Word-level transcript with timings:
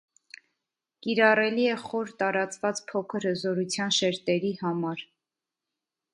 Կիրառելի 1.07 1.67
է 1.73 1.75
խոր 1.83 2.13
տարածված 2.23 2.81
փոքր 2.93 3.29
հզորության 3.33 3.95
շերտերի 3.99 4.53
համար։ 4.65 5.07